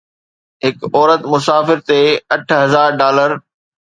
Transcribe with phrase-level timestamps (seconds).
[0.63, 1.99] هڪ عورت مسافر تي
[2.33, 3.29] اٺ هزار ڊالر